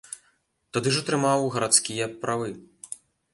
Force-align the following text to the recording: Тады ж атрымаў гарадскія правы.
Тады 0.77 0.93
ж 0.95 1.03
атрымаў 1.03 1.45
гарадскія 1.57 2.09
правы. 2.25 2.49